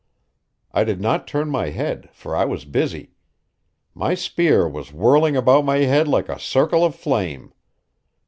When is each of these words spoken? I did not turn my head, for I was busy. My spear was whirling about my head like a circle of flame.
I 0.71 0.83
did 0.83 0.99
not 0.99 1.27
turn 1.27 1.51
my 1.51 1.69
head, 1.69 2.09
for 2.11 2.35
I 2.35 2.43
was 2.43 2.65
busy. 2.65 3.11
My 3.93 4.15
spear 4.15 4.67
was 4.67 4.91
whirling 4.91 5.35
about 5.37 5.63
my 5.63 5.77
head 5.77 6.07
like 6.07 6.27
a 6.27 6.39
circle 6.39 6.83
of 6.83 6.95
flame. 6.95 7.53